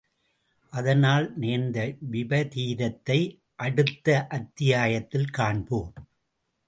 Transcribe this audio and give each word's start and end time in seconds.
அதனால், 0.73 1.37
நேர்ந்த 1.37 1.95
விபரீதத்தை 2.11 3.19
அடுத்த 3.55 4.27
அத்தியாயத்தில் 4.27 5.29
காண்போம். 5.29 5.93